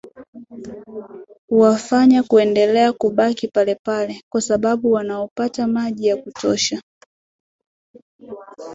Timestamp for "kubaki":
2.93-3.47